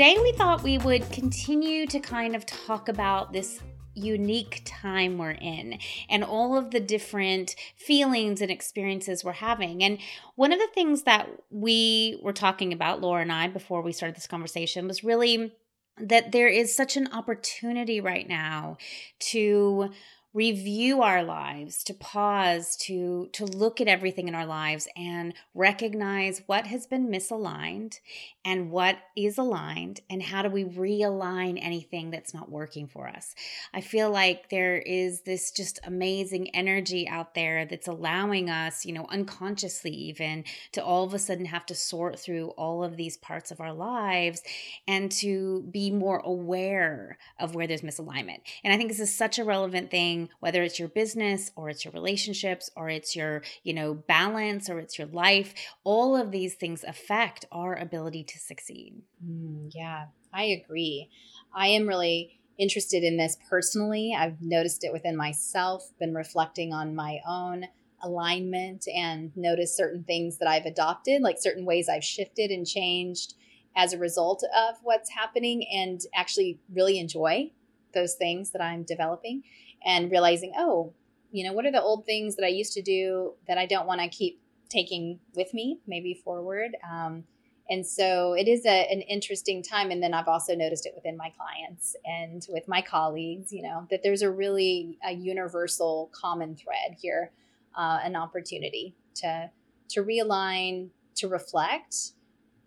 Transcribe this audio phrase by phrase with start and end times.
[0.00, 3.60] Today we thought we would continue to kind of talk about this
[3.92, 5.78] unique time we're in
[6.08, 9.84] and all of the different feelings and experiences we're having.
[9.84, 9.98] And
[10.36, 14.16] one of the things that we were talking about, Laura and I, before we started
[14.16, 15.52] this conversation, was really
[15.98, 18.78] that there is such an opportunity right now
[19.18, 19.90] to
[20.32, 26.40] review our lives to pause to to look at everything in our lives and recognize
[26.46, 27.98] what has been misaligned
[28.44, 33.34] and what is aligned and how do we realign anything that's not working for us.
[33.74, 38.92] I feel like there is this just amazing energy out there that's allowing us you
[38.92, 43.16] know unconsciously even to all of a sudden have to sort through all of these
[43.16, 44.42] parts of our lives
[44.86, 48.42] and to be more aware of where there's misalignment.
[48.62, 51.84] And i think this is such a relevant thing whether it's your business or it's
[51.84, 55.54] your relationships or it's your, you know, balance or it's your life,
[55.84, 59.02] all of these things affect our ability to succeed.
[59.24, 61.08] Mm, yeah, I agree.
[61.54, 64.14] I am really interested in this personally.
[64.16, 67.64] I've noticed it within myself, been reflecting on my own
[68.02, 73.34] alignment and noticed certain things that I've adopted, like certain ways I've shifted and changed
[73.76, 77.50] as a result of what's happening and actually really enjoy
[77.94, 79.42] those things that I'm developing
[79.84, 80.92] and realizing, oh,
[81.30, 83.86] you know, what are the old things that I used to do that I don't
[83.86, 86.76] want to keep taking with me, maybe forward.
[86.90, 87.24] Um,
[87.68, 89.92] and so it is a, an interesting time.
[89.92, 93.86] And then I've also noticed it within my clients and with my colleagues, you know,
[93.90, 97.30] that there's a really a universal common thread here,
[97.78, 99.50] uh, an opportunity to
[99.90, 102.12] to realign, to reflect,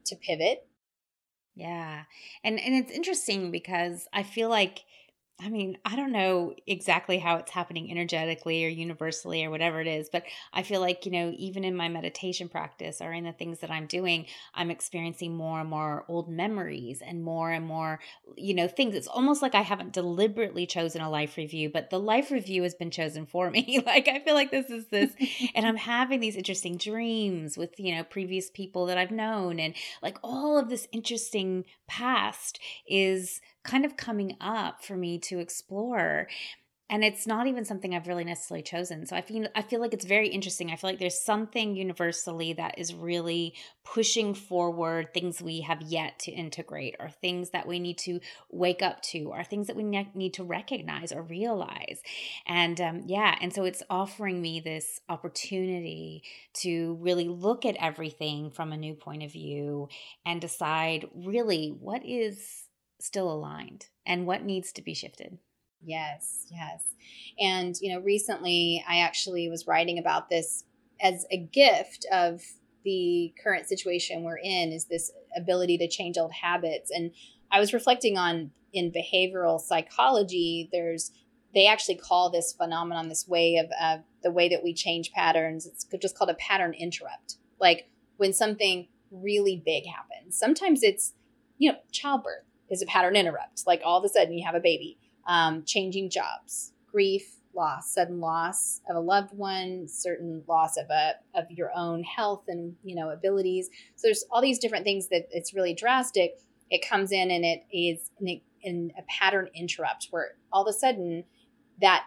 [0.06, 0.68] to pivot.
[1.56, 2.04] Yeah.
[2.44, 4.84] And and it's interesting because I feel like
[5.42, 9.88] I mean, I don't know exactly how it's happening energetically or universally or whatever it
[9.88, 10.24] is, but
[10.54, 13.72] I feel like, you know, even in my meditation practice or in the things that
[13.72, 18.00] I'm doing, I'm experiencing more and more old memories and more and more,
[18.38, 18.96] you know, things.
[18.96, 22.76] It's almost like I haven't deliberately chosen a life review, but the life review has
[22.76, 23.82] been chosen for me.
[23.86, 25.14] like, I feel like this is this,
[25.56, 29.74] and I'm having these interesting dreams with, you know, previous people that I've known, and
[30.04, 36.28] like all of this interesting past is kind of coming up for me to explore
[36.94, 39.08] and it's not even something I've really necessarily chosen.
[39.08, 40.70] So I feel I feel like it's very interesting.
[40.70, 46.20] I feel like there's something universally that is really pushing forward things we have yet
[46.20, 48.20] to integrate, or things that we need to
[48.52, 52.02] wake up to, or things that we ne- need to recognize or realize.
[52.46, 56.22] And um, yeah, and so it's offering me this opportunity
[56.62, 59.88] to really look at everything from a new point of view
[60.26, 62.63] and decide really what is
[63.04, 65.38] still aligned and what needs to be shifted.
[65.82, 66.84] Yes, yes.
[67.40, 70.64] And, you know, recently I actually was writing about this
[71.02, 72.42] as a gift of
[72.86, 76.92] the current situation we're in is this ability to change old habits.
[76.92, 77.12] And
[77.52, 81.12] I was reflecting on in behavioral psychology, there's
[81.54, 85.68] they actually call this phenomenon, this way of uh, the way that we change patterns.
[85.68, 87.36] It's just called a pattern interrupt.
[87.60, 90.38] Like when something really big happens.
[90.38, 91.14] Sometimes it's,
[91.60, 93.66] you know, childbirth is a pattern interrupt.
[93.66, 94.98] Like all of a sudden you have a baby,
[95.28, 101.14] um, changing jobs, grief, loss, sudden loss of a loved one, certain loss of a
[101.36, 103.70] of your own health and you know abilities.
[103.96, 106.40] So there's all these different things that it's really drastic.
[106.70, 110.68] It comes in and it is in a, in a pattern interrupt where all of
[110.68, 111.24] a sudden
[111.82, 112.06] that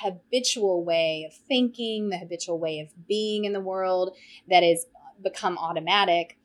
[0.00, 4.16] habitual way of thinking, the habitual way of being in the world
[4.48, 4.86] that has
[5.22, 6.38] become automatic,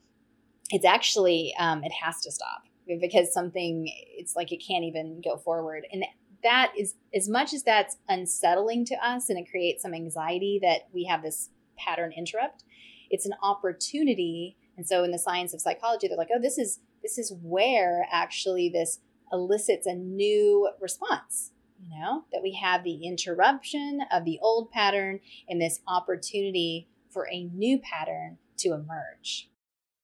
[0.70, 2.64] it's actually um, it has to stop
[3.00, 5.86] because something it's like it can't even go forward.
[5.92, 6.04] And
[6.42, 10.88] that is as much as that's unsettling to us and it creates some anxiety that
[10.92, 12.64] we have this pattern interrupt
[13.12, 14.56] it's an opportunity.
[14.76, 18.06] And so in the science of psychology they're like oh this is this is where
[18.10, 19.00] actually this
[19.30, 25.20] elicits a new response you know that we have the interruption of the old pattern
[25.48, 29.48] and this opportunity for a new pattern to emerge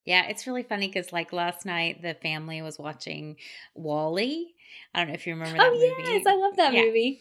[0.09, 3.37] yeah, it's really funny because like last night the family was watching
[3.75, 4.55] WALL-E.
[4.95, 6.11] I don't know if you remember that oh, movie.
[6.11, 6.85] yes, I love that yeah.
[6.85, 7.21] movie.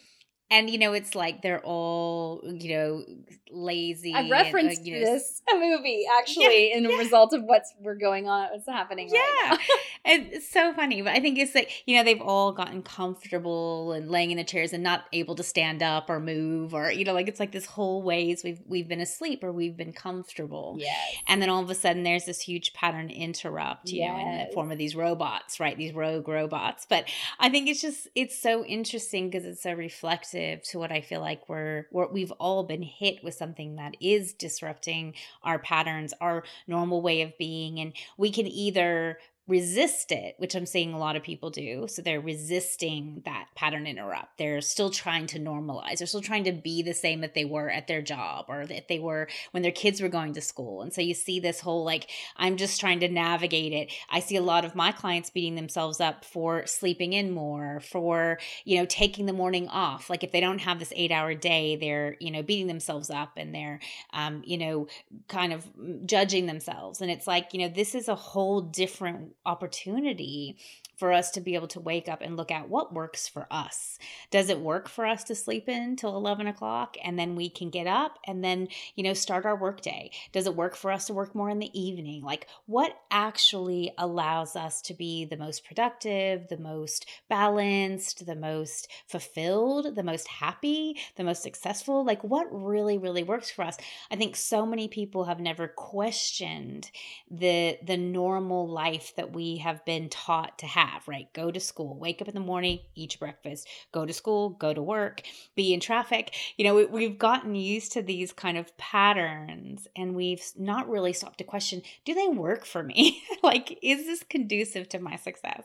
[0.50, 3.04] And you know, it's like they're all you know
[3.50, 4.14] lazy.
[4.14, 6.96] I referenced and, uh, you know, this a movie actually yeah, in yeah.
[6.96, 9.10] result of what's we're going on, what's happening.
[9.12, 9.58] Yeah, right
[10.04, 14.10] it's so funny, but I think it's like, you know, they've all gotten comfortable and
[14.10, 17.12] laying in the chairs and not able to stand up or move or, you know,
[17.12, 20.76] like it's like this whole ways we've we've been asleep or we've been comfortable.
[20.78, 20.96] Yes.
[21.26, 24.10] And then all of a sudden there's this huge pattern interrupt, you yes.
[24.10, 25.76] know, in the form of these robots, right?
[25.76, 26.86] These rogue robots.
[26.88, 27.04] But
[27.38, 31.20] I think it's just it's so interesting because it's so reflective to what I feel
[31.20, 36.44] like we're, we're we've all been hit with something that is disrupting our patterns, our
[36.66, 37.78] normal way of being.
[37.78, 39.18] And we can either
[39.48, 41.86] resist it, which I'm seeing a lot of people do.
[41.88, 44.36] So they're resisting that pattern interrupt.
[44.36, 45.98] They're still trying to normalize.
[45.98, 48.88] They're still trying to be the same that they were at their job or that
[48.88, 50.82] they were when their kids were going to school.
[50.82, 53.90] And so you see this whole like, I'm just trying to navigate it.
[54.10, 58.38] I see a lot of my clients beating themselves up for sleeping in more, for,
[58.64, 60.10] you know, taking the morning off.
[60.10, 63.32] Like if they don't have this eight hour day, they're, you know, beating themselves up
[63.38, 63.80] and they're,
[64.12, 64.88] um, you know,
[65.26, 65.66] kind of
[66.04, 67.00] judging themselves.
[67.00, 70.56] And it's like, you know, this is a whole different opportunity
[70.98, 73.98] for us to be able to wake up and look at what works for us.
[74.30, 77.70] Does it work for us to sleep in till 11 o'clock and then we can
[77.70, 80.10] get up and then, you know, start our workday?
[80.32, 82.22] Does it work for us to work more in the evening?
[82.22, 88.88] Like, what actually allows us to be the most productive, the most balanced, the most
[89.06, 92.04] fulfilled, the most happy, the most successful?
[92.04, 93.76] Like, what really, really works for us?
[94.10, 96.90] I think so many people have never questioned
[97.30, 101.32] the the normal life that we have been taught to have have, right?
[101.32, 104.82] Go to school, wake up in the morning, eat breakfast, go to school, go to
[104.82, 105.22] work,
[105.54, 106.34] be in traffic.
[106.56, 111.12] You know, we, have gotten used to these kind of patterns and we've not really
[111.12, 113.22] stopped to question do they work for me?
[113.42, 115.64] like, is this conducive to my success?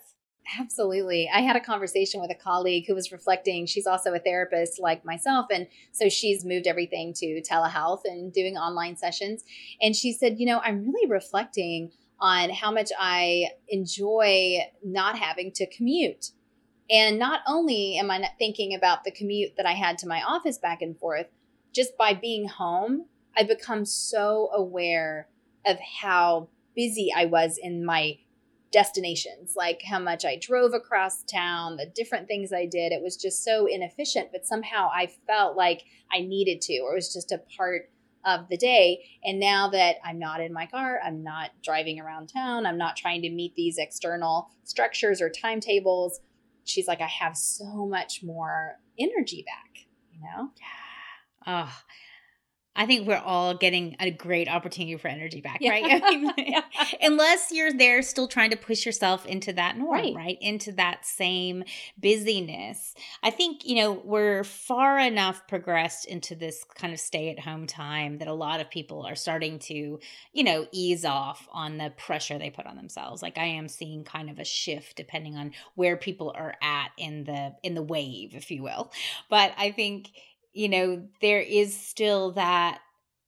[0.60, 1.30] Absolutely.
[1.34, 3.66] I had a conversation with a colleague who was reflecting.
[3.66, 5.48] She's also a therapist like myself.
[5.52, 9.44] And so she's moved everything to telehealth and doing online sessions.
[9.82, 11.92] And she said, You know, I'm really reflecting
[12.24, 16.32] on how much I enjoy not having to commute.
[16.90, 20.24] And not only am I not thinking about the commute that I had to my
[20.24, 21.28] office back and forth,
[21.74, 25.28] just by being home, I become so aware
[25.66, 28.20] of how busy I was in my
[28.72, 32.94] destinations, like how much I drove across town, the different things I did.
[32.94, 36.96] It was just so inefficient, but somehow I felt like I needed to, or it
[36.96, 37.90] was just a part
[38.26, 39.04] of the day.
[39.24, 42.96] And now that I'm not in my car, I'm not driving around town, I'm not
[42.96, 46.20] trying to meet these external structures or timetables.
[46.64, 50.50] She's like, I have so much more energy back, you know?
[50.60, 51.66] Yeah.
[51.66, 51.78] Oh,
[52.76, 55.72] I think we're all getting a great opportunity for energy back, yeah.
[55.72, 55.84] right?
[56.04, 56.56] I mean,
[57.02, 60.16] unless you're there still trying to push yourself into that norm, right.
[60.16, 60.38] right?
[60.42, 61.64] Into that same
[61.98, 62.96] busyness.
[63.22, 67.68] I think, you know, we're far enough progressed into this kind of stay at home
[67.68, 70.00] time that a lot of people are starting to,
[70.34, 73.22] you know, ease off on the pressure they put on themselves.
[73.22, 77.26] Like I am seeing kind of a shift depending on where people are at in
[77.26, 78.92] the in the wave, if you will.
[79.30, 80.12] But I think
[80.54, 82.80] you know, there is still that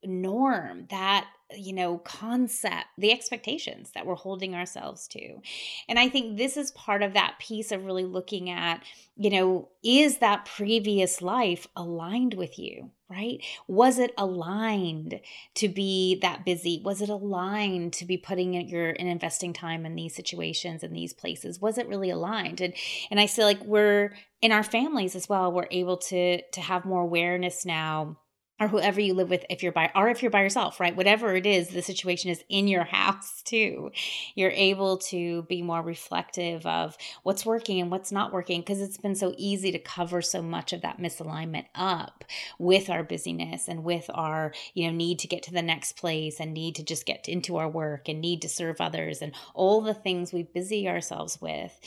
[0.04, 5.42] norm, that you know, concept, the expectations that we're holding ourselves to.
[5.88, 8.84] And I think this is part of that piece of really looking at,
[9.16, 13.44] you know, is that previous life aligned with you, right?
[13.68, 15.22] Was it aligned
[15.56, 16.82] to be that busy?
[16.84, 21.14] Was it aligned to be putting your and investing time in these situations and these
[21.14, 21.62] places?
[21.62, 22.60] Was it really aligned?
[22.60, 22.74] And
[23.12, 26.86] and I feel like we're in our families as well, we're able to to have
[26.86, 28.18] more awareness now
[28.60, 30.96] or whoever you live with if you're by or if you're by yourself right?
[30.96, 33.92] Whatever it is the situation is in your house too.
[34.36, 38.98] You're able to be more reflective of what's working and what's not working because it's
[38.98, 42.24] been so easy to cover so much of that misalignment up
[42.58, 46.40] with our busyness and with our you know need to get to the next place
[46.40, 49.82] and need to just get into our work and need to serve others and all
[49.82, 51.80] the things we busy ourselves with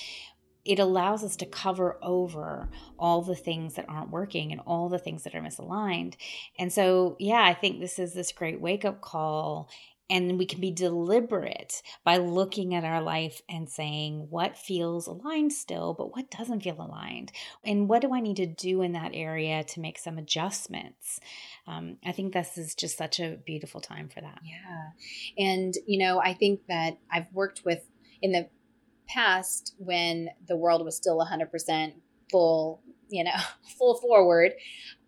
[0.69, 4.99] it allows us to cover over all the things that aren't working and all the
[4.99, 6.15] things that are misaligned.
[6.59, 9.71] And so, yeah, I think this is this great wake up call.
[10.11, 15.53] And we can be deliberate by looking at our life and saying what feels aligned
[15.53, 17.31] still, but what doesn't feel aligned.
[17.63, 21.21] And what do I need to do in that area to make some adjustments?
[21.67, 24.41] Um, I think this is just such a beautiful time for that.
[24.43, 25.45] Yeah.
[25.45, 27.85] And, you know, I think that I've worked with
[28.23, 28.49] in the
[29.09, 31.93] past when the world was still 100%
[32.31, 33.31] full, you know,
[33.79, 34.53] full forward,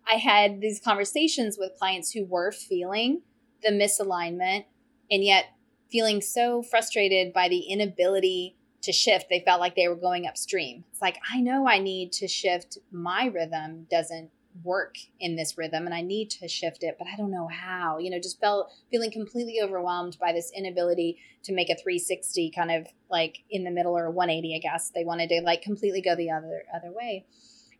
[0.07, 3.21] I had these conversations with clients who were feeling
[3.63, 4.65] the misalignment
[5.09, 5.45] and yet
[5.91, 9.27] feeling so frustrated by the inability to shift.
[9.29, 10.85] They felt like they were going upstream.
[10.91, 12.77] It's like, I know I need to shift.
[12.91, 14.31] My rhythm doesn't
[14.63, 17.97] work in this rhythm and I need to shift it, but I don't know how.
[17.97, 22.71] You know, just felt feeling completely overwhelmed by this inability to make a 360 kind
[22.71, 24.91] of like in the middle or 180, I guess.
[24.93, 27.25] They wanted to like completely go the other other way.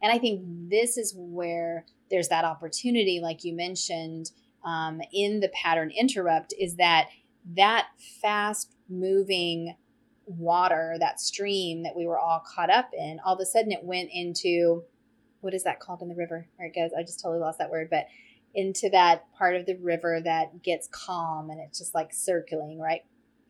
[0.02, 4.32] And I think this is where there's that opportunity, like you mentioned,
[4.66, 7.10] um, in the pattern interrupt, is that
[7.56, 7.88] that
[8.22, 9.76] fast moving
[10.26, 13.84] water, that stream that we were all caught up in, all of a sudden it
[13.84, 14.84] went into
[15.42, 16.48] what is that called in the river?
[16.58, 16.92] There it goes.
[16.98, 18.06] I just totally lost that word, but
[18.54, 23.02] into that part of the river that gets calm and it's just like circling, right?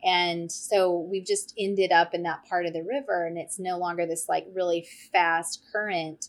[0.04, 3.78] And so we've just ended up in that part of the river and it's no
[3.78, 6.28] longer this like really fast current.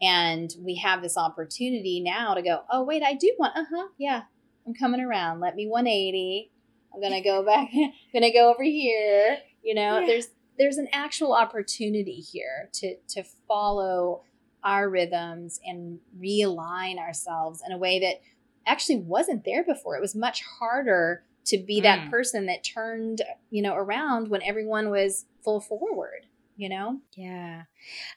[0.00, 3.88] And we have this opportunity now to go, oh, wait, I do want, uh huh,
[3.98, 4.22] yeah,
[4.66, 5.40] I'm coming around.
[5.40, 6.50] Let me 180.
[6.92, 9.38] I'm going to go back, I'm going to go over here.
[9.62, 10.06] You know, yeah.
[10.06, 10.28] there's,
[10.58, 14.22] there's an actual opportunity here to, to follow
[14.64, 18.20] our rhythms and realign ourselves in a way that
[18.66, 19.96] actually wasn't there before.
[19.96, 21.82] It was much harder to be mm.
[21.82, 26.26] that person that turned, you know, around when everyone was full forward
[26.56, 27.62] you know yeah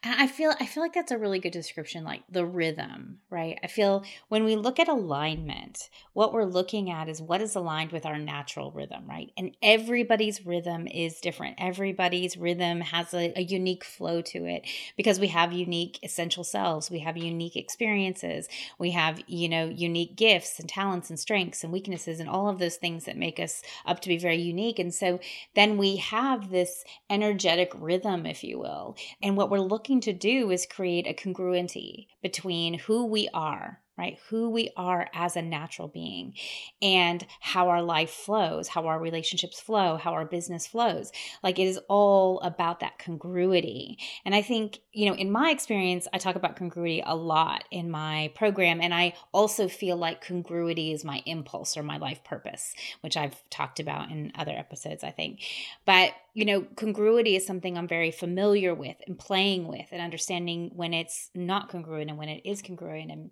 [0.03, 3.60] and i feel i feel like that's a really good description like the rhythm right?
[3.63, 7.91] I feel when we look at alignment what we're looking at is what is aligned
[7.91, 9.31] with our natural rhythm right?
[9.38, 11.55] And everybody's rhythm is different.
[11.57, 16.89] Everybody's rhythm has a, a unique flow to it because we have unique essential selves.
[16.89, 18.48] We have unique experiences.
[18.79, 22.60] We have you know unique gifts and talents and strengths and weaknesses and all of
[22.60, 24.79] those things that make us up to be very unique.
[24.79, 25.19] And so
[25.55, 28.95] then we have this energetic rhythm if you will.
[29.22, 34.19] And what we're looking to do is create a congruency between who we are right?
[34.29, 36.33] Who we are as a natural being
[36.81, 41.11] and how our life flows, how our relationships flow, how our business flows.
[41.41, 43.97] Like it is all about that congruity.
[44.25, 47.89] And I think, you know, in my experience, I talk about congruity a lot in
[47.89, 48.81] my program.
[48.81, 53.41] And I also feel like congruity is my impulse or my life purpose, which I've
[53.49, 55.41] talked about in other episodes, I think.
[55.85, 60.71] But you know, congruity is something I'm very familiar with and playing with and understanding
[60.75, 63.31] when it's not congruent and when it is congruent and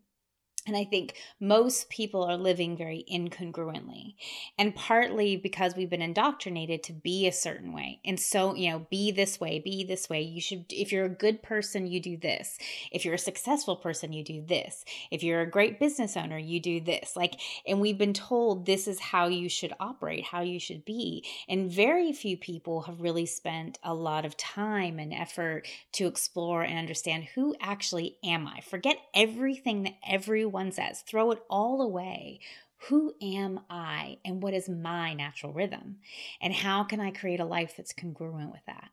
[0.65, 4.15] and I think most people are living very incongruently.
[4.57, 7.99] And partly because we've been indoctrinated to be a certain way.
[8.05, 10.21] And so, you know, be this way, be this way.
[10.21, 12.57] You should, if you're a good person, you do this.
[12.91, 14.85] If you're a successful person, you do this.
[15.11, 17.17] If you're a great business owner, you do this.
[17.17, 21.25] Like, and we've been told this is how you should operate, how you should be.
[21.49, 26.61] And very few people have really spent a lot of time and effort to explore
[26.63, 28.61] and understand who actually am I?
[28.61, 32.39] Forget everything that everyone one says, throw it all away.
[32.87, 35.97] Who am I and what is my natural rhythm?
[36.41, 38.89] And how can I create a life that's congruent with that?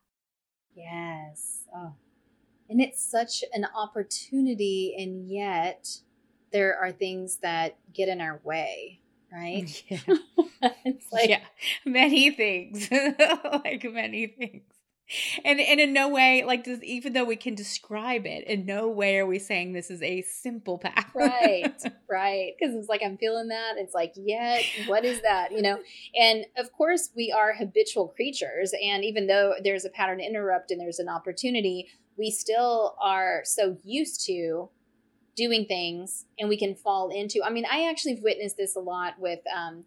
[0.75, 1.65] Yes.
[1.75, 1.93] Oh.
[2.69, 5.89] And it's such an opportunity, and yet
[6.53, 9.01] there are things that get in our way,
[9.33, 9.83] right?
[9.91, 10.17] Yeah.
[10.85, 11.41] it's like yeah,
[11.85, 12.89] many things,
[13.65, 14.63] like many things
[15.45, 18.89] and and in no way like does even though we can describe it in no
[18.89, 21.11] way are we saying this is a simple path.
[21.15, 22.53] Right right.
[22.59, 23.75] Because it's like i'm feeling that.
[23.77, 25.53] It's like yet what is that?
[25.53, 25.79] You know?
[26.15, 28.73] And of course we are habitual creatures.
[28.85, 33.79] And even though there's a pattern interrupt and there's an opportunity we still are so
[33.83, 34.69] used to
[35.37, 38.81] doing things and we can fall into i mean i actually have witnessed this a
[38.81, 39.85] lot with um,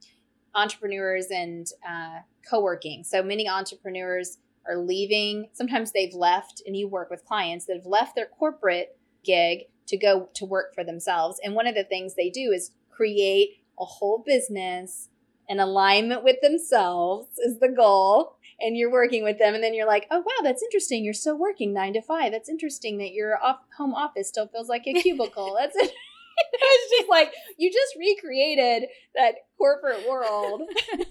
[0.56, 3.04] entrepreneurs and uh, co-working.
[3.04, 5.50] So many entrepreneurs are leaving.
[5.54, 9.98] Sometimes they've left, and you work with clients that have left their corporate gig to
[9.98, 11.40] go to work for themselves.
[11.44, 15.10] And one of the things they do is create a whole business
[15.50, 18.38] in alignment with themselves is the goal.
[18.62, 21.04] And you're working with them, and then you're like, oh, wow, that's interesting.
[21.04, 22.32] You're still working nine to five.
[22.32, 25.56] That's interesting that your off- home office still feels like a cubicle.
[25.60, 25.92] That's it.
[26.54, 30.62] it's just like you just recreated that corporate world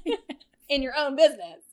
[0.68, 1.71] in your own business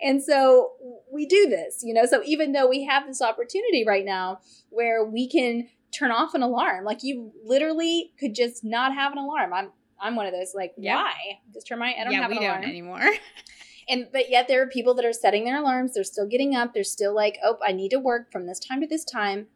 [0.00, 0.72] and so
[1.12, 2.06] we do this, you know.
[2.06, 4.40] So even though we have this opportunity right now
[4.70, 9.18] where we can turn off an alarm, like you literally could just not have an
[9.18, 9.52] alarm.
[9.52, 10.96] I'm I'm one of those like yeah.
[10.96, 11.14] why
[11.52, 13.02] just turn my I don't yeah, have an alarm anymore.
[13.88, 15.94] and but yet there are people that are setting their alarms.
[15.94, 16.74] They're still getting up.
[16.74, 19.46] They're still like, oh, I need to work from this time to this time,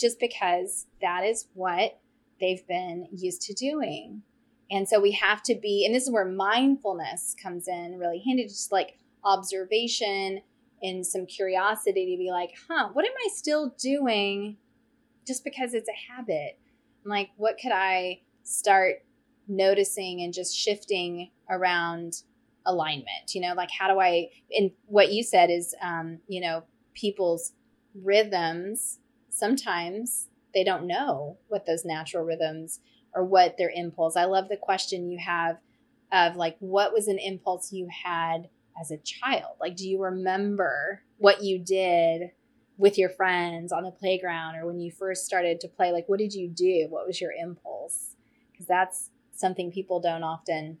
[0.00, 2.00] just because that is what
[2.40, 4.22] they've been used to doing.
[4.70, 8.44] And so we have to be, and this is where mindfulness comes in really handy.
[8.44, 10.42] Just like observation
[10.82, 14.56] and some curiosity to be like, huh, what am I still doing
[15.26, 16.58] just because it's a habit?
[17.04, 19.04] I'm like, what could I start
[19.48, 22.22] noticing and just shifting around
[22.66, 23.34] alignment?
[23.34, 26.64] You know, like how do I, and what you said is, um, you know,
[26.94, 27.52] people's
[27.94, 28.98] rhythms
[29.34, 32.80] sometimes they don't know what those natural rhythms
[33.14, 34.16] or what their impulse.
[34.16, 35.58] I love the question you have
[36.12, 38.48] of like what was an impulse you had
[38.80, 39.56] as a child?
[39.60, 42.30] Like do you remember what you did
[42.76, 45.92] with your friends on the playground or when you first started to play?
[45.92, 46.86] Like what did you do?
[46.88, 48.16] What was your impulse?
[48.50, 50.78] Because that's something people don't often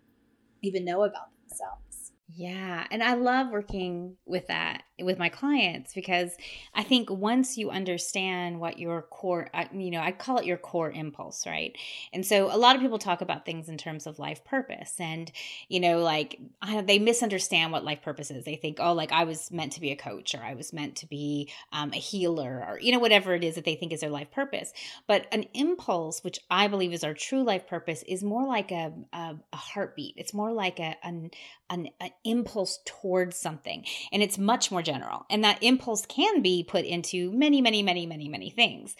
[0.62, 2.12] even know about themselves.
[2.28, 2.86] Yeah.
[2.90, 6.36] And I love working with that with my clients because
[6.74, 10.90] I think once you understand what your core, you know, I call it your core
[10.90, 11.76] impulse, right?
[12.12, 14.94] And so a lot of people talk about things in terms of life purpose.
[15.00, 15.32] And,
[15.68, 16.38] you know, like
[16.84, 18.44] they misunderstand what life purpose is.
[18.44, 20.96] They think, oh, like I was meant to be a coach or I was meant
[20.96, 24.00] to be um, a healer or, you know, whatever it is that they think is
[24.00, 24.72] their life purpose.
[25.08, 28.92] But an impulse, which I believe is our true life purpose, is more like a,
[29.12, 30.14] a, a heartbeat.
[30.16, 31.30] It's more like a, an,
[31.68, 36.62] an, an impulse towards something and it's much more general and that impulse can be
[36.62, 38.94] put into many many many many many things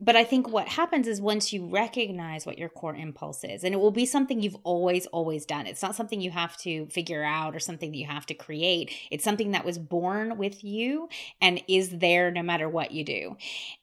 [0.00, 3.72] but I think what happens is once you recognize what your core impulse is, and
[3.72, 5.66] it will be something you've always, always done.
[5.66, 8.92] It's not something you have to figure out or something that you have to create.
[9.10, 11.08] It's something that was born with you
[11.40, 13.36] and is there no matter what you do,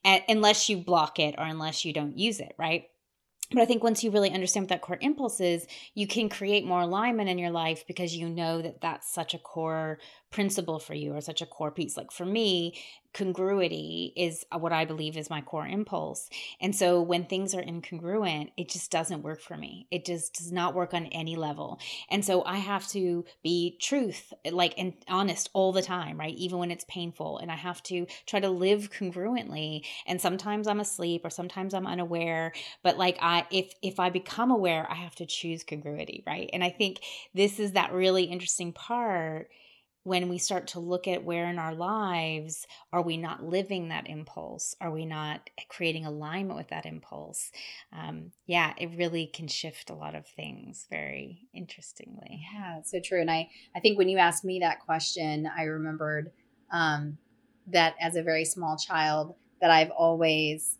[0.03, 2.85] unless you block it or unless you don't use it, right?
[3.51, 6.65] But I think once you really understand what that core impulse is, you can create
[6.65, 9.99] more alignment in your life because you know that that's such a core
[10.31, 11.97] principle for you or such a core piece.
[11.97, 12.73] Like for me,
[13.13, 16.29] congruity is uh, what I believe is my core impulse.
[16.61, 19.87] And so when things are incongruent, it just doesn't work for me.
[19.91, 21.79] It just does not work on any level.
[22.09, 26.35] And so I have to be truth, eh, like and honest all the time, right?
[26.35, 27.39] Even when it's painful.
[27.39, 29.85] And I have to try to live congruently.
[30.07, 32.53] And sometimes I'm asleep or sometimes I'm unaware.
[32.83, 36.49] But like I if if I become aware, I have to choose congruity, right?
[36.53, 37.01] And I think
[37.33, 39.49] this is that really interesting part
[40.03, 44.07] when we start to look at where in our lives are we not living that
[44.07, 44.75] impulse?
[44.81, 47.51] Are we not creating alignment with that impulse?
[47.93, 52.45] Um, yeah it really can shift a lot of things very interestingly.
[52.53, 56.31] Yeah so true and i i think when you asked me that question i remembered
[56.71, 57.17] um,
[57.67, 60.77] that as a very small child that i've always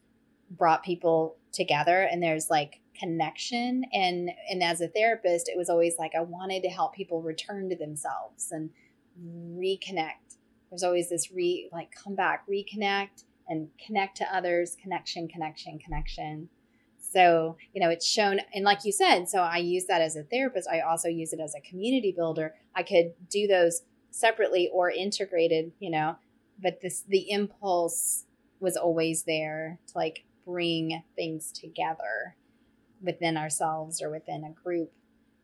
[0.50, 5.96] brought people together and there's like connection and and as a therapist it was always
[5.98, 8.70] like i wanted to help people return to themselves and
[9.20, 10.38] reconnect.
[10.70, 16.50] There's always this re like come back, reconnect and connect to others, connection, connection, connection.
[16.98, 20.24] So, you know, it's shown, and like you said, so I use that as a
[20.24, 20.70] therapist.
[20.72, 22.56] I also use it as a community builder.
[22.74, 26.16] I could do those separately or integrated, you know,
[26.62, 28.26] but this, the impulse
[28.62, 32.38] was always there to like bring things together
[33.02, 34.94] within ourselves or within a group.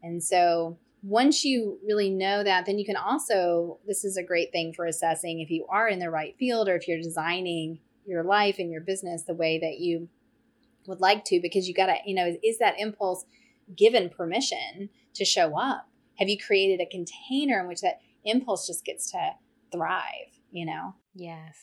[0.02, 4.52] And so once you really know that, then you can also, this is a great
[4.52, 8.24] thing for assessing if you are in the right field or if you're designing your
[8.24, 10.10] life and your business the way that you
[10.88, 13.26] would like to, because you got to, you know, is that impulse
[13.76, 15.88] given permission to show up?
[16.18, 19.32] Have you created a container in which that impulse just gets to
[19.72, 20.96] thrive, you know?
[21.14, 21.56] Yes.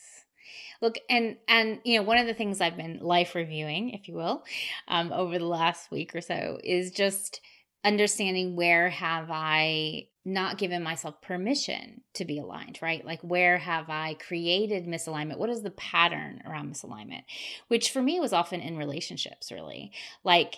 [0.80, 4.14] Look, and and you know, one of the things I've been life reviewing, if you
[4.14, 4.44] will,
[4.88, 7.40] um, over the last week or so is just
[7.84, 13.04] understanding where have I not given myself permission to be aligned, right?
[13.04, 15.38] Like, where have I created misalignment?
[15.38, 17.24] What is the pattern around misalignment?
[17.68, 19.92] Which for me was often in relationships, really.
[20.24, 20.54] Like,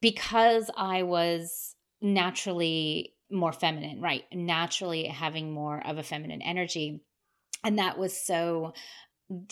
[0.00, 4.24] because I was naturally more feminine, right?
[4.32, 7.02] Naturally having more of a feminine energy.
[7.62, 8.72] And that was so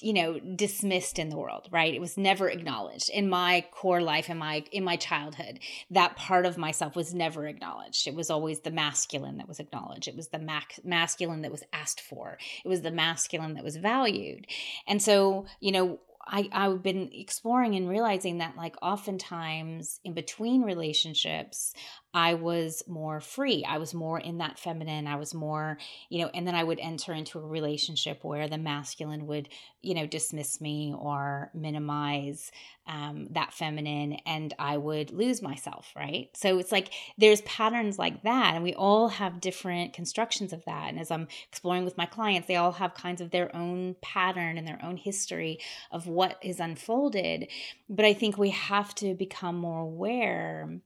[0.00, 1.94] you know dismissed in the world right?
[1.94, 3.10] It was never acknowledged.
[3.10, 5.60] In my core life in my in my childhood
[5.90, 8.06] that part of myself was never acknowledged.
[8.06, 10.08] It was always the masculine that was acknowledged.
[10.08, 12.38] It was the mac- masculine that was asked for.
[12.64, 14.46] It was the masculine that was valued.
[14.86, 20.62] And so you know I, I've been exploring and realizing that, like, oftentimes in between
[20.62, 21.72] relationships,
[22.18, 23.64] I was more free.
[23.64, 25.06] I was more in that feminine.
[25.06, 25.78] I was more,
[26.08, 29.48] you know, and then I would enter into a relationship where the masculine would,
[29.82, 32.50] you know, dismiss me or minimize
[32.88, 36.28] um, that feminine and I would lose myself, right?
[36.34, 38.54] So it's like there's patterns like that.
[38.54, 40.88] And we all have different constructions of that.
[40.88, 44.58] And as I'm exploring with my clients, they all have kinds of their own pattern
[44.58, 45.60] and their own history
[45.92, 47.48] of what is unfolded.
[47.88, 50.80] But I think we have to become more aware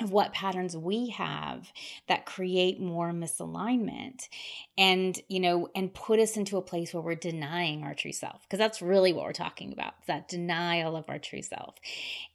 [0.00, 1.72] of what patterns we have
[2.08, 4.28] that create more misalignment
[4.78, 8.42] and you know and put us into a place where we're denying our true self
[8.42, 11.74] because that's really what we're talking about that denial of our true self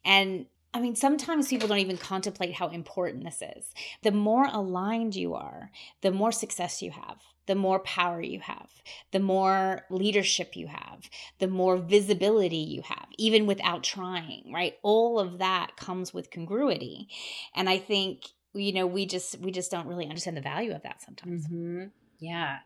[0.03, 3.73] and I mean, sometimes people don't even contemplate how important this is.
[4.03, 8.69] The more aligned you are, the more success you have, the more power you have,
[9.11, 14.75] the more leadership you have, the more visibility you have, even without trying, right?
[14.83, 17.07] All of that comes with congruity.
[17.55, 20.83] And I think, you know, we just we just don't really understand the value of
[20.83, 21.45] that sometimes.
[21.47, 21.85] Mm-hmm.
[22.19, 22.59] Yeah.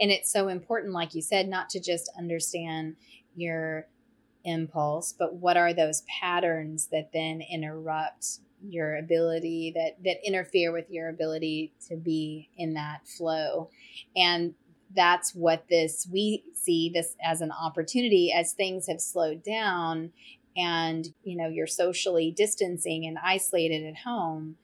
[0.00, 2.96] And it's so important, like you said, not to just understand
[3.36, 3.86] your
[4.44, 8.38] impulse, but what are those patterns that then interrupt
[8.68, 13.70] your ability that that interfere with your ability to be in that flow.
[14.16, 14.54] And
[14.94, 20.12] that's what this we see this as an opportunity as things have slowed down
[20.56, 24.56] and you know you're socially distancing and isolated at home.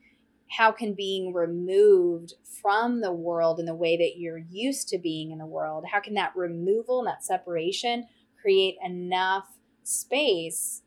[0.58, 5.30] How can being removed from the world in the way that you're used to being
[5.30, 8.06] in the world how can that removal and that separation
[8.40, 10.82] create enough space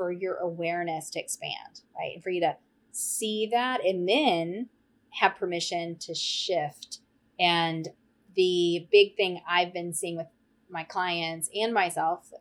[0.00, 2.14] for your awareness to expand, right?
[2.14, 2.56] And for you to
[2.90, 4.70] see that and then
[5.10, 7.00] have permission to shift.
[7.38, 7.86] And
[8.34, 10.28] the big thing I've been seeing with
[10.70, 12.32] my clients and myself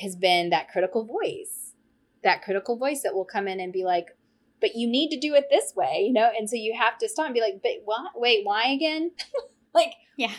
[0.00, 1.72] has been that critical voice,
[2.22, 4.08] that critical voice that will come in and be like,
[4.60, 6.30] but you need to do it this way, you know?
[6.38, 8.12] And so you have to stop and be like, but what?
[8.16, 9.12] Wait, why again?
[9.74, 10.32] like, yeah.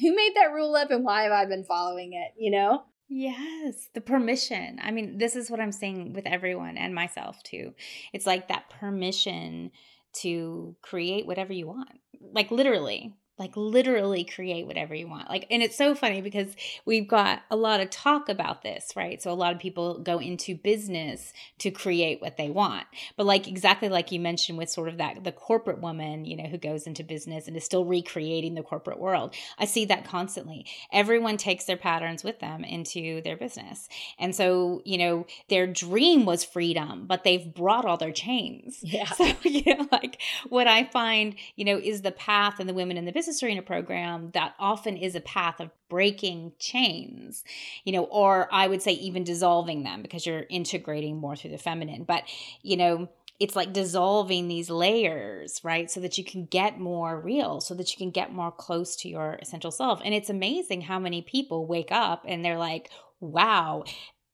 [0.00, 2.84] Who made that rule up and why have I been following it, you know?
[3.12, 4.78] Yes, the permission.
[4.80, 7.74] I mean, this is what I'm saying with everyone and myself too.
[8.12, 9.72] It's like that permission
[10.12, 11.90] to create whatever you want.
[12.20, 17.08] Like literally, like literally create whatever you want like and it's so funny because we've
[17.08, 19.20] got a lot of talk about this right?
[19.22, 23.48] So a lot of people go into business to create what they want but like
[23.48, 26.86] exactly like you mentioned with sort of that the corporate woman you know who goes
[26.86, 30.66] into business and is still recreating the corporate world i see that constantly.
[30.92, 36.24] Everyone takes their patterns with them into their business and so you know their dream
[36.24, 38.78] was freedom but they've brought all their chains.
[38.82, 39.08] Yeah.
[39.20, 42.96] So you know like what i find you know is the path and the women
[42.96, 47.44] in the business arena program, that often is a path of breaking chains,
[47.84, 51.58] you know, or I would say even dissolving them because you're integrating more through the
[51.58, 52.04] feminine.
[52.04, 52.24] But,
[52.62, 55.90] you know, it's like dissolving these layers, right?
[55.90, 59.08] So that you can get more real, so that you can get more close to
[59.08, 60.00] your essential self.
[60.04, 63.84] And it's amazing how many people wake up and they're like, wow,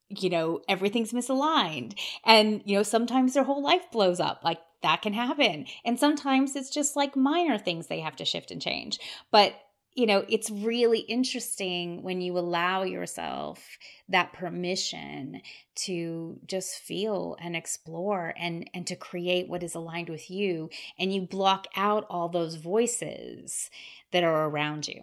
[0.09, 1.99] you know, everything's misaligned.
[2.25, 4.43] And, you know, sometimes their whole life blows up.
[4.45, 5.66] Like that can happen.
[5.85, 9.01] And sometimes it's just like minor things they have to shift and change.
[9.33, 9.55] But
[9.94, 13.66] you know, it's really interesting when you allow yourself
[14.11, 15.40] that permission
[15.87, 21.12] to just feel and explore and and to create what is aligned with you and
[21.12, 23.70] you block out all those voices
[24.12, 25.03] that are around you.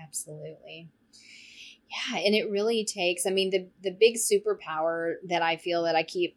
[0.00, 0.90] Absolutely.
[1.88, 5.96] Yeah, and it really takes I mean the the big superpower that I feel that
[5.96, 6.36] I keep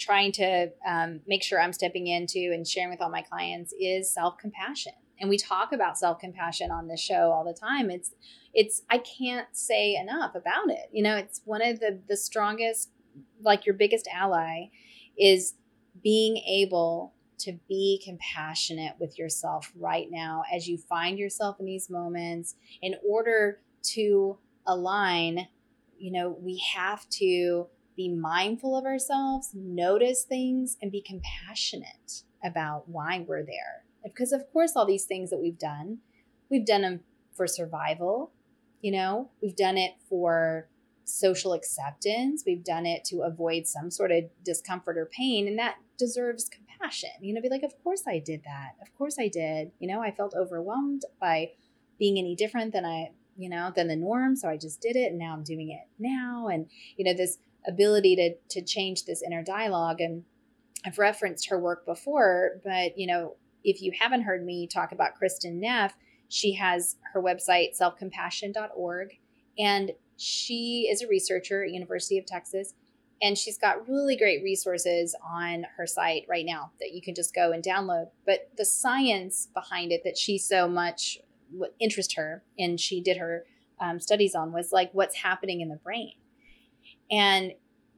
[0.00, 4.12] trying to um, make sure I'm stepping into and sharing with all my clients is
[4.12, 4.92] self compassion.
[5.20, 7.90] And we talk about self compassion on this show all the time.
[7.90, 8.14] It's,
[8.52, 10.88] it's, I can't say enough about it.
[10.92, 12.90] You know, it's one of the, the strongest,
[13.42, 14.70] like your biggest ally
[15.18, 15.54] is
[16.02, 21.88] being able to be compassionate with yourself right now as you find yourself in these
[21.88, 25.48] moments in order to align
[25.98, 32.88] you know we have to be mindful of ourselves, notice things, and be compassionate about
[32.88, 33.84] why we're there.
[34.02, 35.98] Because, of course, all these things that we've done,
[36.50, 37.00] we've done them
[37.36, 38.32] for survival.
[38.80, 40.68] You know, we've done it for
[41.04, 42.44] social acceptance.
[42.46, 47.10] We've done it to avoid some sort of discomfort or pain, and that deserves compassion.
[47.20, 48.76] You know, be like, of course I did that.
[48.80, 49.72] Of course I did.
[49.78, 51.50] You know, I felt overwhelmed by
[51.98, 54.36] being any different than I, you know, than the norm.
[54.36, 56.48] So I just did it, and now I'm doing it now.
[56.48, 60.24] And you know, this ability to to change this inner dialogue and
[60.84, 65.10] I've referenced her work before, but you know, if you haven't heard me talk about
[65.20, 65.94] Kristin Neff,
[66.28, 69.18] she has her website selfcompassion.org
[69.58, 72.74] and she is a researcher at University of Texas
[73.22, 77.34] and she's got really great resources on her site right now that you can just
[77.34, 78.06] go and download.
[78.24, 81.18] But the science behind it that she so much
[81.78, 83.44] interest her and she did her
[83.80, 86.12] um, studies on was like what's happening in the brain
[87.10, 87.52] and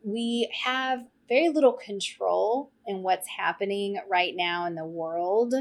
[0.05, 5.55] we have very little control in what's happening right now in the world,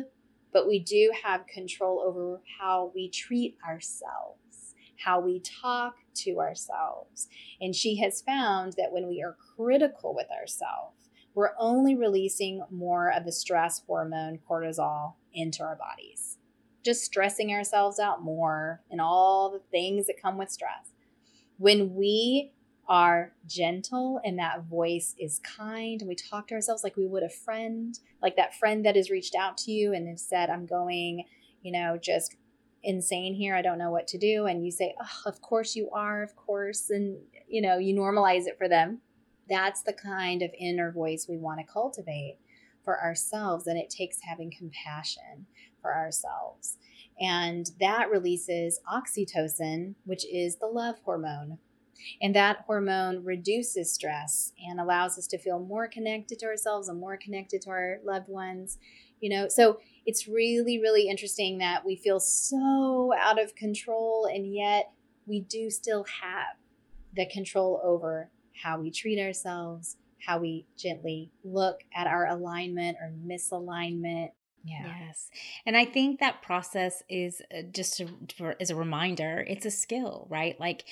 [0.52, 7.28] but we do have control over how we treat ourselves, how we talk to ourselves.
[7.62, 13.10] And she has found that when we are critical with ourselves, we're only releasing more
[13.10, 16.38] of the stress hormone cortisol into our bodies,
[16.84, 20.92] just stressing ourselves out more and all the things that come with stress.
[21.58, 22.52] When we
[22.92, 26.02] are gentle and that voice is kind.
[26.02, 29.10] And we talk to ourselves like we would a friend like that friend that has
[29.10, 31.24] reached out to you and has said i'm going
[31.62, 32.36] you know just
[32.84, 33.56] insane here.
[33.56, 34.46] I don't know what to do.
[34.46, 36.90] And you say oh of course you are of course.
[36.90, 39.00] And you know you normalize it for them.
[39.50, 42.40] That's the kind of inner voice we want to cultivate
[42.84, 45.46] for ourselves and it takes having compassion
[45.82, 46.78] for ourselves.
[47.22, 51.60] And that releases oxytocin which is the love hormone
[52.22, 57.00] and that hormone reduces stress and allows us to feel more connected to ourselves and
[57.00, 58.78] more connected to our loved ones.
[59.20, 64.54] You know, so it's really, really interesting that we feel so out of control, and
[64.54, 64.92] yet
[65.28, 66.58] we do still have
[67.16, 68.30] the control over
[68.64, 74.30] how we treat ourselves, how we gently look at our alignment or misalignment.
[74.64, 74.94] Yeah.
[75.08, 75.30] Yes.
[75.66, 78.08] And I think that process is uh, just a,
[78.60, 80.60] as a reminder, it's a skill, right?
[80.60, 80.84] Like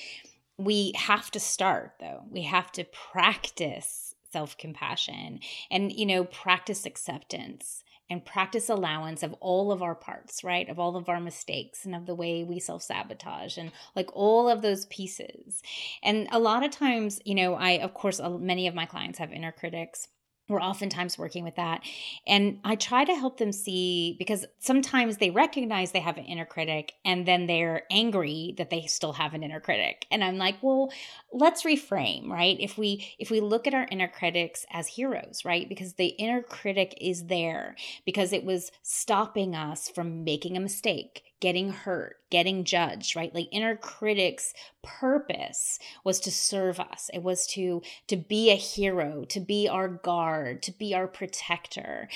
[0.64, 7.82] we have to start though we have to practice self-compassion and you know practice acceptance
[8.10, 10.68] and practice allowance of all of our parts, right?
[10.68, 14.48] Of all of our mistakes and of the way we self sabotage and like all
[14.48, 15.62] of those pieces.
[16.02, 19.32] And a lot of times, you know, I, of course, many of my clients have
[19.32, 20.08] inner critics
[20.50, 21.82] we're oftentimes working with that.
[22.26, 26.44] And I try to help them see because sometimes they recognize they have an inner
[26.44, 30.06] critic and then they're angry that they still have an inner critic.
[30.10, 30.92] And I'm like, well,
[31.32, 32.56] let's reframe, right?
[32.58, 35.68] If we if we look at our inner critics as heroes, right?
[35.68, 41.29] Because the inner critic is there because it was stopping us from making a mistake
[41.40, 43.34] getting hurt, getting judged, right?
[43.34, 47.10] Like inner critics purpose was to serve us.
[47.12, 52.08] It was to to be a hero, to be our guard, to be our protector.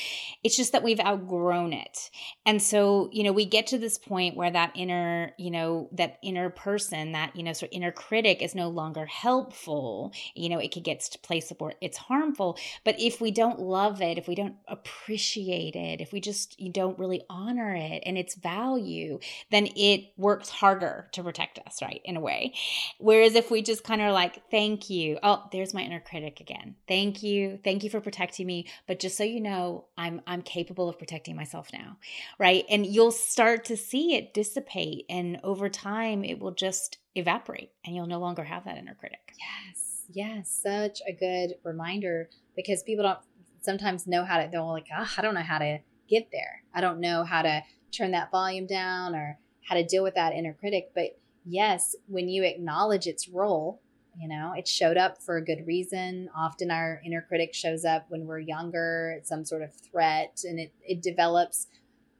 [0.42, 2.10] It's just that we've outgrown it.
[2.46, 6.18] And so, you know, we get to this point where that inner, you know, that
[6.22, 10.12] inner person, that, you know, sort of inner critic is no longer helpful.
[10.34, 12.58] You know, it could get to place where it's harmful.
[12.84, 16.70] But if we don't love it, if we don't appreciate it, if we just you
[16.70, 19.13] don't really honor it and its value,
[19.50, 22.00] then it works harder to protect us, right?
[22.04, 22.54] In a way.
[22.98, 25.18] Whereas if we just kind of like, thank you.
[25.22, 26.76] Oh, there's my inner critic again.
[26.88, 27.58] Thank you.
[27.62, 28.66] Thank you for protecting me.
[28.86, 31.98] But just so you know, I'm I'm capable of protecting myself now.
[32.38, 32.64] Right.
[32.68, 35.06] And you'll start to see it dissipate.
[35.08, 39.34] And over time it will just evaporate and you'll no longer have that inner critic.
[39.38, 40.06] Yes.
[40.12, 40.60] Yes.
[40.62, 43.18] Such a good reminder because people don't
[43.62, 46.62] sometimes know how to, they're like, oh, I don't know how to get there.
[46.74, 47.62] I don't know how to
[47.96, 50.90] turn that volume down or how to deal with that inner critic.
[50.94, 53.80] But yes, when you acknowledge its role,
[54.20, 56.28] you know, it showed up for a good reason.
[56.36, 60.60] Often our inner critic shows up when we're younger, it's some sort of threat, and
[60.60, 61.66] it, it develops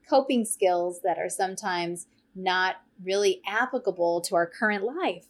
[0.09, 5.27] coping skills that are sometimes not really applicable to our current life.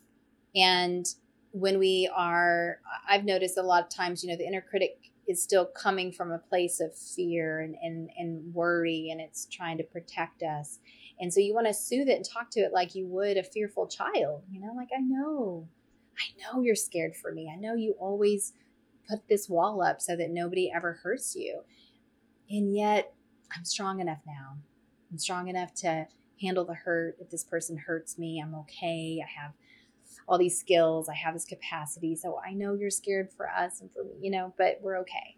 [0.56, 1.06] And
[1.52, 2.78] when we are,
[3.08, 6.32] I've noticed a lot of times, you know, the inner critic is still coming from
[6.32, 10.78] a place of fear and, and, and worry and it's trying to protect us.
[11.20, 13.44] And so you want to soothe it and talk to it like you would a
[13.44, 15.68] fearful child, you know, like I know,
[16.18, 17.50] I know you're scared for me.
[17.52, 18.52] I know you always
[19.08, 21.60] put this wall up so that nobody ever hurts you.
[22.50, 23.14] And yet
[23.56, 24.58] I'm strong enough now.
[25.10, 26.06] I'm strong enough to
[26.40, 27.16] handle the hurt.
[27.20, 29.22] If this person hurts me, I'm okay.
[29.24, 29.52] I have
[30.28, 31.08] all these skills.
[31.08, 32.16] I have this capacity.
[32.16, 35.36] So I know you're scared for us and for me, you know, but we're okay.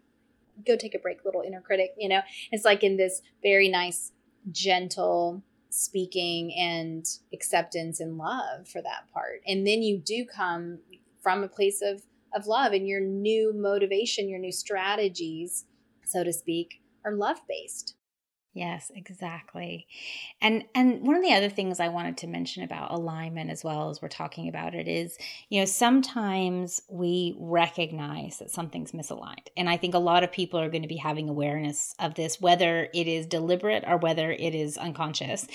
[0.65, 2.21] Go take a break, little inner critic, you know.
[2.51, 4.11] It's like in this very nice,
[4.51, 9.41] gentle speaking and acceptance and love for that part.
[9.45, 10.79] And then you do come
[11.21, 12.01] from a place of
[12.33, 15.65] of love and your new motivation, your new strategies,
[16.05, 17.96] so to speak, are love based.
[18.57, 19.85] Yes, exactly.
[20.41, 23.91] And and one of the other things I wanted to mention about alignment as well
[23.91, 25.15] as we're talking about it is,
[25.49, 29.49] you know, sometimes we recognize that something's misaligned.
[29.55, 32.41] And I think a lot of people are going to be having awareness of this
[32.41, 35.45] whether it is deliberate or whether it is unconscious.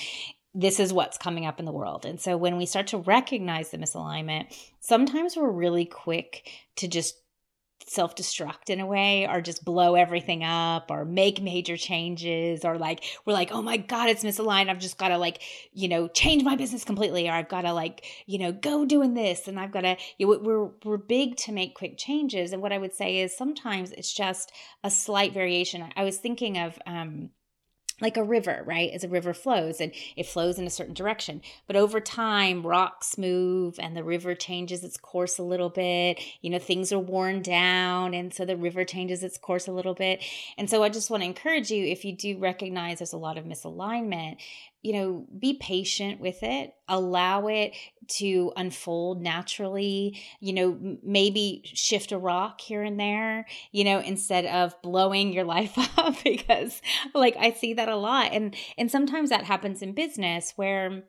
[0.54, 2.06] This is what's coming up in the world.
[2.06, 7.16] And so when we start to recognize the misalignment, sometimes we're really quick to just
[7.86, 12.78] self destruct in a way or just blow everything up or make major changes or
[12.78, 14.68] like we're like oh my god it's misaligned.
[14.68, 15.42] I've just got to like
[15.72, 19.14] you know change my business completely or i've got to like you know go doing
[19.14, 22.52] this and i've got to you know, we're we're big to make quick changes.
[22.52, 24.52] And what i would say is sometimes it's just
[24.84, 25.84] a slight variation.
[25.96, 27.30] I was thinking of um
[28.02, 28.90] like a river, right?
[28.92, 31.40] As a river flows and it flows in a certain direction.
[31.66, 36.20] But over time, rocks move and the river changes its course a little bit.
[36.42, 38.12] You know, things are worn down.
[38.12, 40.22] And so the river changes its course a little bit.
[40.58, 43.38] And so I just want to encourage you if you do recognize there's a lot
[43.38, 44.36] of misalignment,
[44.82, 47.72] you know, be patient with it, allow it
[48.08, 54.44] to unfold naturally, you know, maybe shift a rock here and there, you know, instead
[54.44, 56.82] of blowing your life up because
[57.14, 58.32] like I see that a lot.
[58.32, 61.04] And and sometimes that happens in business where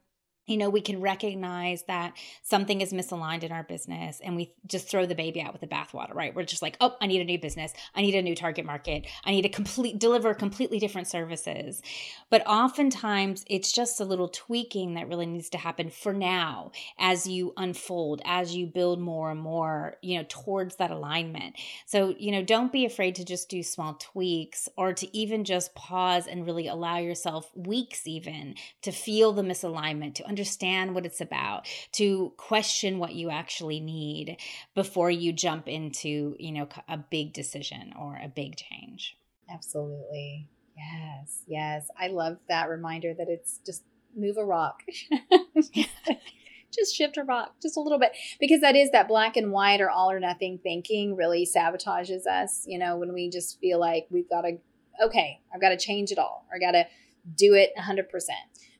[0.45, 4.89] you know, we can recognize that something is misaligned in our business and we just
[4.89, 6.36] throw the baby out with the bathwater, right?
[6.36, 7.73] We're just like, oh, I need a new business.
[7.95, 9.08] I need a new target market.
[9.23, 11.82] I need to complete deliver completely different services.
[12.29, 17.25] But oftentimes it's just a little tweaking that really needs to happen for now as
[17.25, 21.56] you unfold, as you build more and more, you know, towards that alignment.
[21.86, 25.73] So, you know, don't be afraid to just do small tweaks or to even just
[25.73, 31.22] pause and really allow yourself weeks even to feel the misalignment, to understand what it's
[31.22, 34.38] about, to question what you actually need
[34.74, 39.15] before you jump into, you know, a big decision or a big change.
[39.48, 40.50] Absolutely.
[40.76, 41.43] Yes.
[41.46, 41.88] Yes.
[42.00, 43.84] I love that reminder that it's just
[44.15, 44.82] move a rock.
[46.74, 49.80] just shift a rock just a little bit because that is that black and white
[49.80, 54.08] or all or nothing thinking really sabotages us you know when we just feel like
[54.10, 54.58] we've got to
[55.00, 56.88] okay i've got to change it all or I got to
[57.36, 58.08] do it 100%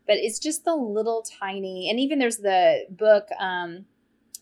[0.08, 3.86] but it's just the little tiny and even there's the book um,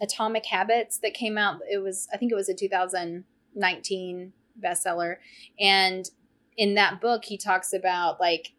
[0.01, 1.59] atomic habits that came out.
[1.69, 5.15] It was i think it was a 2019 bestseller.
[5.59, 6.09] And
[6.57, 8.53] in that book he talks about like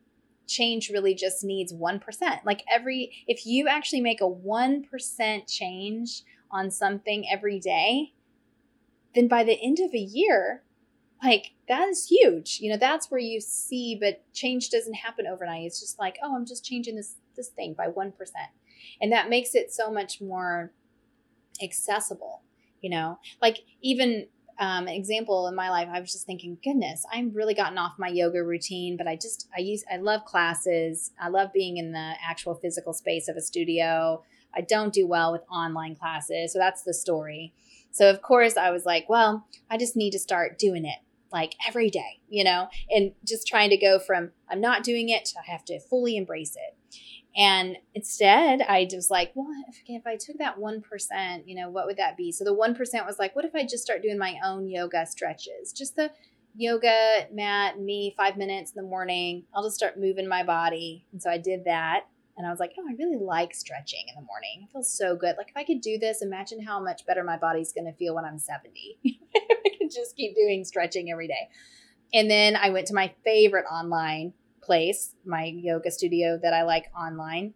[0.47, 2.01] change really just needs 1%
[2.45, 8.12] like every if you actually make a 1% change on something every day
[9.15, 10.62] then by the end of a year
[11.22, 12.58] like that is huge.
[12.61, 15.66] You know that's where you see but change doesn't happen overnight.
[15.66, 18.12] It's just like oh i'm just changing this this thing by 1%
[19.00, 20.70] and that makes it so much more
[21.62, 22.42] accessible
[22.82, 23.18] you know?
[23.40, 24.26] Like even
[24.58, 27.94] um, an example in my life i was just thinking goodness i'm really gotten off
[27.98, 31.11] my yoga routine but i just i use i love classes.
[31.18, 34.22] I love being in the actual physical space of a studio.
[34.54, 36.52] I don't do well with online classes.
[36.52, 37.54] So that's the story.
[37.92, 40.98] So of course i was like well i just need to start doing it
[41.33, 45.25] like every day, you know, and just trying to go from I'm not doing it
[45.27, 46.77] to I have to fully embrace it.
[47.35, 51.87] And instead, I just like, well, if, if I took that 1%, you know, what
[51.87, 52.31] would that be?
[52.31, 55.73] So the 1% was like, what if I just start doing my own yoga stretches?
[55.73, 56.11] Just the
[56.55, 59.45] yoga mat, me, five minutes in the morning.
[59.55, 61.07] I'll just start moving my body.
[61.12, 62.03] And so I did that.
[62.37, 64.62] And I was like, oh, I really like stretching in the morning.
[64.64, 65.37] It feels so good.
[65.37, 68.14] Like, if I could do this, imagine how much better my body's going to feel
[68.14, 68.99] when I'm 70.
[69.94, 71.48] Just keep doing stretching every day.
[72.14, 76.87] And then I went to my favorite online place, my yoga studio that I like
[76.98, 77.55] online.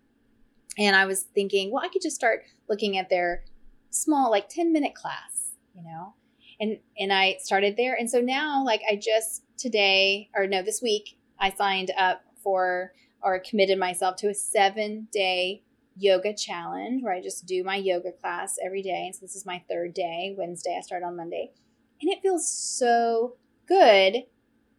[0.78, 3.44] And I was thinking, well, I could just start looking at their
[3.90, 6.14] small, like 10 minute class, you know?
[6.58, 7.94] And, and I started there.
[7.94, 12.92] And so now, like, I just today, or no, this week, I signed up for
[13.22, 15.62] or committed myself to a seven day
[15.96, 19.06] yoga challenge where I just do my yoga class every day.
[19.06, 20.34] And so this is my third day.
[20.36, 21.50] Wednesday, I start on Monday.
[22.00, 24.24] And it feels so good.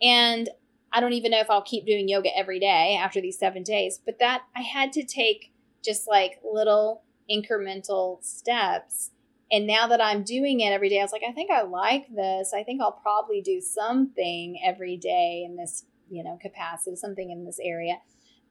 [0.01, 0.49] And
[0.91, 3.99] I don't even know if I'll keep doing yoga every day after these seven days,
[4.03, 5.51] but that I had to take
[5.83, 9.11] just like little incremental steps.
[9.51, 12.07] And now that I'm doing it every day, I was like, I think I like
[12.13, 12.53] this.
[12.53, 17.45] I think I'll probably do something every day in this, you know, capacity, something in
[17.45, 17.95] this area.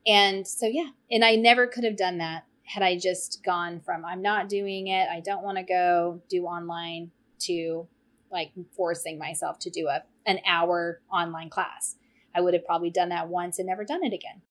[0.07, 4.05] And so, yeah, and I never could have done that had I just gone from
[4.05, 7.87] I'm not doing it, I don't want to go do online to
[8.31, 11.97] like forcing myself to do a an hour online class.
[12.35, 14.43] I would have probably done that once and never done it again.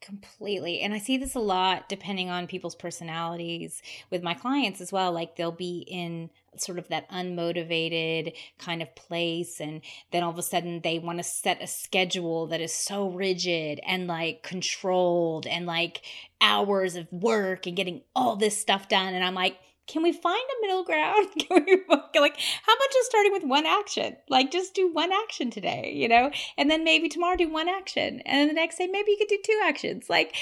[0.00, 0.80] Completely.
[0.80, 5.12] And I see this a lot depending on people's personalities with my clients as well.
[5.12, 9.60] Like they'll be in sort of that unmotivated kind of place.
[9.60, 13.10] And then all of a sudden they want to set a schedule that is so
[13.10, 16.00] rigid and like controlled and like
[16.40, 19.12] hours of work and getting all this stuff done.
[19.12, 19.58] And I'm like,
[19.90, 21.28] can we find a middle ground?
[21.38, 24.16] Can we like how about just starting with one action?
[24.28, 28.20] Like just do one action today, you know, and then maybe tomorrow do one action,
[28.20, 30.08] and then the next day maybe you could do two actions.
[30.08, 30.36] Like,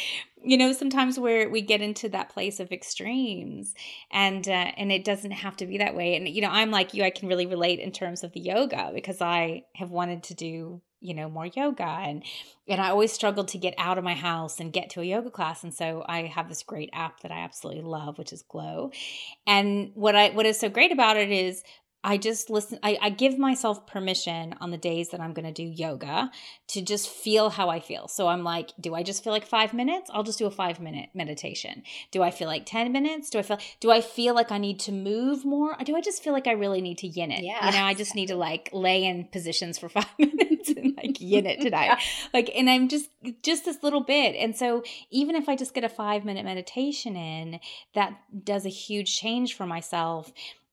[0.45, 3.75] you know, sometimes where we get into that place of extremes,
[4.11, 6.15] and uh, and it doesn't have to be that way.
[6.15, 8.91] And you know, I'm like you, I can really relate in terms of the yoga
[8.95, 12.25] because I have wanted to do you know more yoga and
[12.67, 15.31] and I always struggled to get out of my house and get to a yoga
[15.31, 18.91] class and so I have this great app that I absolutely love which is Glo.
[19.47, 21.63] and what I what is so great about it is
[22.05, 25.53] I just listen, I, I give myself permission on the days that I'm going to
[25.53, 26.31] do yoga
[26.69, 28.07] to just feel how I feel.
[28.07, 30.09] So I'm like, do I just feel like five minutes?
[30.15, 31.83] I'll just do a five minute meditation.
[32.13, 33.31] Do I feel like 10 minutes?
[33.31, 35.73] Do I feel, do I feel like I need to move more?
[35.73, 37.43] Or do I just feel like I really need to yin it?
[37.43, 37.67] Yeah.
[37.67, 41.21] You know, I just need to like lay in positions for five minutes and like
[41.21, 41.99] yin it tonight.
[42.33, 43.11] like, and I'm just,
[43.43, 44.37] just this little bit.
[44.37, 47.59] And so even if I just get a five minute meditation in,
[47.95, 50.33] that does a huge change for myself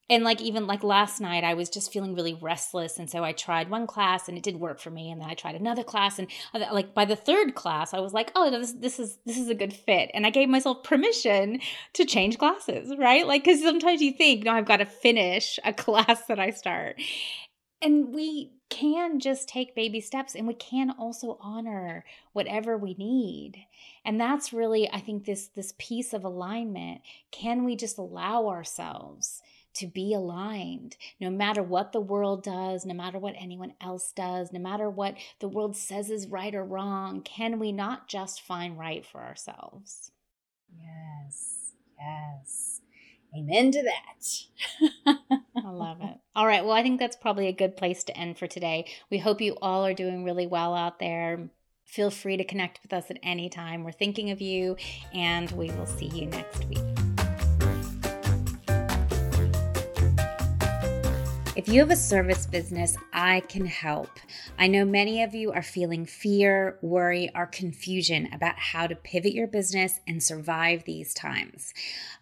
[0.09, 3.31] and like even like last night i was just feeling really restless and so i
[3.31, 6.19] tried one class and it didn't work for me and then i tried another class
[6.19, 6.27] and
[6.71, 9.55] like by the third class i was like oh this, this is this is a
[9.55, 11.59] good fit and i gave myself permission
[11.93, 13.27] to change classes right?
[13.27, 17.01] Like because sometimes you think no i've got to finish a class that i start.
[17.81, 22.03] And we can just take baby steps and we can also honor
[22.33, 23.65] whatever we need.
[24.03, 27.01] And that's really i think this this piece of alignment.
[27.31, 29.41] Can we just allow ourselves
[29.75, 34.51] to be aligned no matter what the world does, no matter what anyone else does,
[34.51, 37.21] no matter what the world says is right or wrong.
[37.21, 40.11] Can we not just find right for ourselves?
[40.77, 42.81] Yes, yes.
[43.37, 45.15] Amen to that.
[45.57, 46.17] I love it.
[46.35, 46.63] All right.
[46.63, 48.85] Well, I think that's probably a good place to end for today.
[49.09, 51.49] We hope you all are doing really well out there.
[51.85, 53.83] Feel free to connect with us at any time.
[53.83, 54.75] We're thinking of you,
[55.13, 56.94] and we will see you next week.
[61.65, 64.19] If you have a service business, I can help.
[64.55, 69.33] I know many of you are feeling fear, worry, or confusion about how to pivot
[69.33, 71.73] your business and survive these times.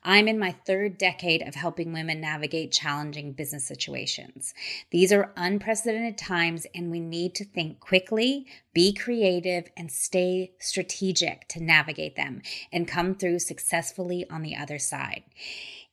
[0.01, 4.53] I'm in my third decade of helping women navigate challenging business situations.
[4.91, 11.49] These are unprecedented times, and we need to think quickly, be creative, and stay strategic
[11.49, 15.23] to navigate them and come through successfully on the other side.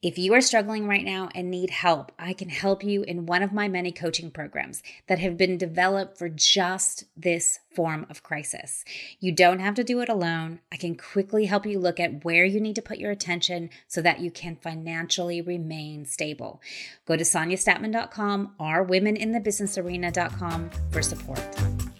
[0.03, 3.43] If you are struggling right now and need help, I can help you in one
[3.43, 8.83] of my many coaching programs that have been developed for just this form of crisis.
[9.19, 10.61] You don't have to do it alone.
[10.73, 14.01] I can quickly help you look at where you need to put your attention so
[14.01, 16.63] that you can financially remain stable.
[17.05, 22.00] Go to sonjastatman.com or womeninthebusinessarena.com for support.